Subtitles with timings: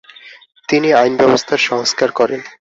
[0.69, 2.41] তিনি আইন ব্যবস্থার সংস্কার করেন।